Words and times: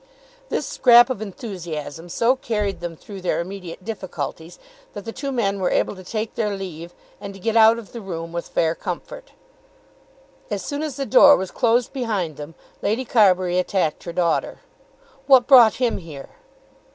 This 0.49 0.65
scrap 0.65 1.11
of 1.11 1.21
enthusiasm 1.21 2.09
so 2.09 2.35
carried 2.35 2.79
them 2.79 2.95
through 2.95 3.21
their 3.21 3.39
immediate 3.39 3.85
difficulties 3.85 4.57
that 4.93 5.05
the 5.05 5.11
two 5.13 5.31
men 5.31 5.59
were 5.59 5.69
able 5.69 5.95
to 5.95 6.03
take 6.03 6.33
their 6.33 6.55
leave 6.57 6.91
and 7.19 7.35
to 7.35 7.39
get 7.39 7.55
out 7.55 7.77
of 7.77 7.91
the 7.91 8.01
room 8.01 8.31
with 8.31 8.47
fair 8.47 8.73
comfort. 8.73 9.33
As 10.49 10.65
soon 10.65 10.81
as 10.81 10.95
the 10.95 11.05
door 11.05 11.37
was 11.37 11.51
closed 11.51 11.93
behind 11.93 12.37
them 12.37 12.55
Lady 12.81 13.05
Carbury 13.05 13.59
attacked 13.59 14.03
her 14.05 14.11
daughter. 14.11 14.61
"What 15.27 15.45
brought 15.45 15.75
him 15.75 15.99
here?" 15.99 16.29